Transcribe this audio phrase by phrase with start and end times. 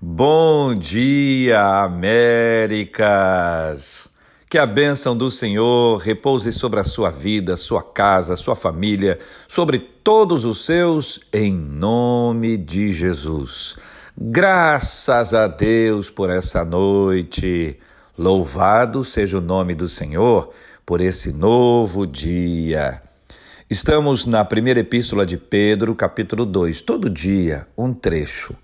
[0.00, 3.00] Bom dia, Américas!
[4.50, 9.18] Que a bênção do Senhor repouse sobre a sua vida, sua casa, sua família,
[9.48, 13.76] sobre todos os seus, em nome de Jesus.
[14.16, 17.78] Graças a Deus por essa noite.
[18.18, 20.50] Louvado seja o nome do Senhor
[20.84, 23.00] por esse novo dia.
[23.70, 28.54] Estamos na primeira epístola de Pedro, capítulo 2, todo dia um trecho.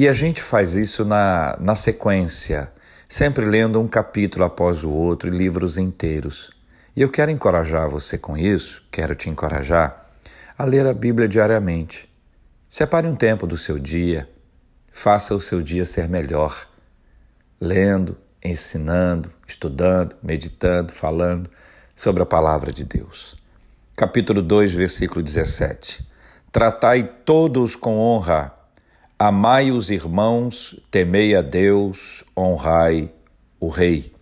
[0.00, 2.72] E a gente faz isso na, na sequência,
[3.06, 6.50] sempre lendo um capítulo após o outro e livros inteiros.
[6.96, 10.06] E eu quero encorajar você com isso, quero te encorajar
[10.56, 12.10] a ler a Bíblia diariamente.
[12.66, 14.26] Separe um tempo do seu dia,
[14.90, 16.66] faça o seu dia ser melhor,
[17.60, 21.50] lendo, ensinando, estudando, meditando, falando
[21.94, 23.38] sobre a palavra de Deus
[23.94, 26.08] capítulo 2, versículo 17.
[26.50, 28.50] Tratai todos com honra,
[29.20, 33.12] amai os irmãos, temei a Deus, honrai
[33.60, 34.14] o rei.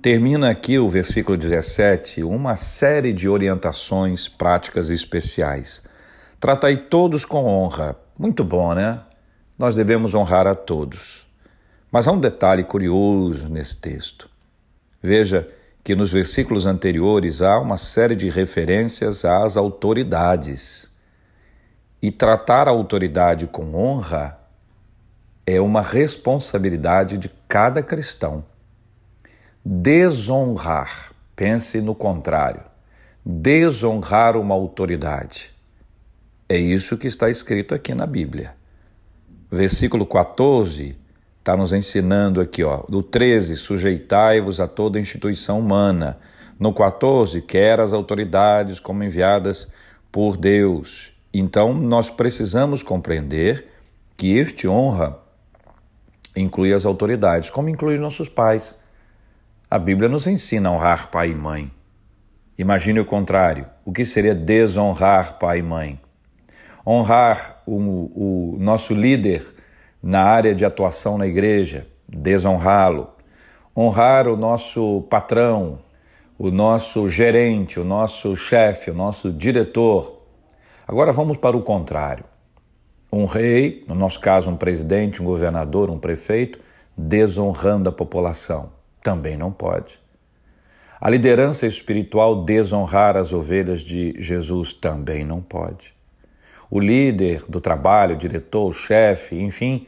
[0.00, 5.82] Termina aqui o versículo 17 uma série de orientações práticas especiais.
[6.40, 7.96] Tratai todos com honra.
[8.18, 9.02] Muito bom, né?
[9.58, 11.26] Nós devemos honrar a todos.
[11.92, 14.30] Mas há um detalhe curioso nesse texto.
[15.02, 15.46] Veja
[15.84, 20.87] que nos versículos anteriores há uma série de referências às autoridades.
[22.00, 24.38] E tratar a autoridade com honra
[25.46, 28.44] é uma responsabilidade de cada cristão.
[29.64, 32.62] Desonrar, pense no contrário,
[33.24, 35.52] desonrar uma autoridade.
[36.48, 38.54] É isso que está escrito aqui na Bíblia.
[39.50, 40.96] Versículo 14
[41.38, 42.84] está nos ensinando aqui, ó.
[42.88, 46.18] No 13, sujeitai-vos a toda instituição humana.
[46.60, 49.66] No 14, quer as autoridades como enviadas
[50.12, 51.12] por Deus.
[51.32, 53.66] Então, nós precisamos compreender
[54.16, 55.18] que este honra
[56.36, 58.78] inclui as autoridades, como inclui nossos pais.
[59.70, 61.70] A Bíblia nos ensina a honrar pai e mãe.
[62.58, 66.00] Imagine o contrário: o que seria desonrar pai e mãe?
[66.86, 69.46] Honrar o, o nosso líder
[70.02, 73.10] na área de atuação na igreja, desonrá-lo,
[73.76, 75.80] honrar o nosso patrão,
[76.38, 80.17] o nosso gerente, o nosso chefe, o nosso diretor.
[80.88, 82.24] Agora vamos para o contrário.
[83.12, 86.58] Um rei, no nosso caso um presidente, um governador, um prefeito,
[86.96, 88.72] desonrando a população.
[89.02, 90.00] Também não pode.
[91.00, 95.96] A liderança espiritual desonrar as ovelhas de Jesus também não pode
[96.70, 99.86] o líder do trabalho, o diretor, o chefe, enfim,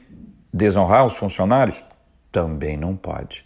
[0.53, 1.85] desonrar os funcionários?
[2.33, 3.45] Também não pode.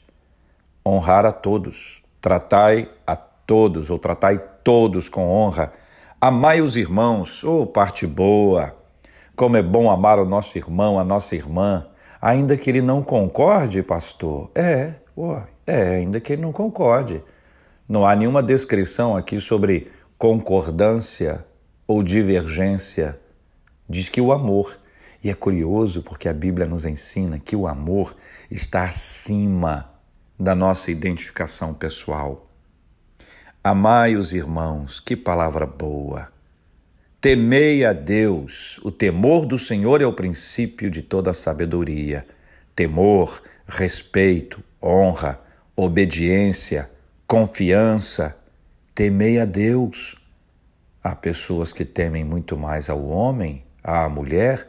[0.86, 5.72] Honrar a todos, tratai a todos ou tratai todos com honra.
[6.26, 8.74] Amai os irmãos, oh parte boa.
[9.36, 11.86] Como é bom amar o nosso irmão, a nossa irmã,
[12.18, 14.50] ainda que ele não concorde, pastor.
[14.54, 15.36] É, oh,
[15.66, 17.22] é, ainda que ele não concorde.
[17.86, 21.44] Não há nenhuma descrição aqui sobre concordância
[21.86, 23.20] ou divergência
[23.86, 24.78] diz que o amor,
[25.22, 28.16] e é curioso porque a Bíblia nos ensina que o amor
[28.50, 29.90] está acima
[30.40, 32.46] da nossa identificação pessoal.
[33.66, 36.28] Amai os irmãos, que palavra boa.
[37.18, 42.26] Temei a Deus, o temor do Senhor é o princípio de toda sabedoria.
[42.76, 45.40] Temor, respeito, honra,
[45.74, 46.90] obediência,
[47.26, 48.36] confiança.
[48.94, 50.14] Temei a Deus.
[51.02, 54.68] Há pessoas que temem muito mais ao homem à mulher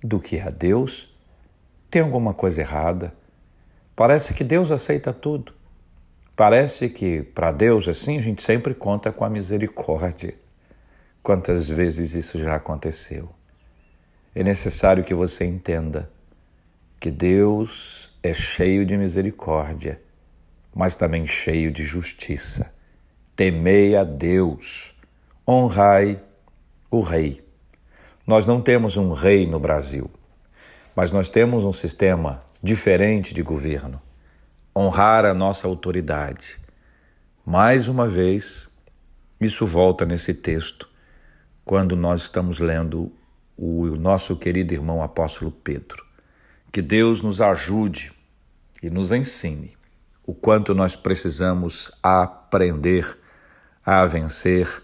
[0.00, 1.12] do que a Deus,
[1.90, 3.12] tem alguma coisa errada.
[3.96, 5.52] Parece que Deus aceita tudo.
[6.34, 10.34] Parece que para Deus, assim, a gente sempre conta com a misericórdia.
[11.22, 13.28] Quantas vezes isso já aconteceu?
[14.34, 16.10] É necessário que você entenda
[16.98, 20.00] que Deus é cheio de misericórdia,
[20.74, 22.72] mas também cheio de justiça.
[23.36, 24.94] Temei a Deus,
[25.46, 26.18] honrai
[26.90, 27.44] o Rei.
[28.26, 30.10] Nós não temos um rei no Brasil,
[30.94, 34.00] mas nós temos um sistema diferente de governo.
[34.74, 36.58] Honrar a nossa autoridade.
[37.44, 38.68] Mais uma vez,
[39.40, 40.88] isso volta nesse texto,
[41.64, 43.12] quando nós estamos lendo
[43.56, 46.04] o nosso querido irmão apóstolo Pedro.
[46.72, 48.12] Que Deus nos ajude
[48.82, 49.76] e nos ensine
[50.26, 53.18] o quanto nós precisamos aprender
[53.84, 54.82] a vencer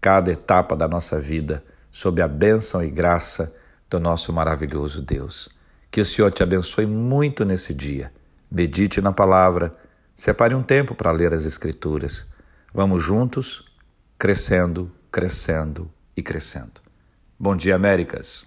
[0.00, 3.54] cada etapa da nossa vida sob a bênção e graça
[3.88, 5.48] do nosso maravilhoso Deus.
[5.90, 8.12] Que o Senhor te abençoe muito nesse dia.
[8.50, 9.76] Medite na palavra,
[10.14, 12.26] separe um tempo para ler as Escrituras.
[12.72, 13.64] Vamos juntos,
[14.18, 16.80] crescendo, crescendo e crescendo.
[17.38, 18.46] Bom dia, Américas.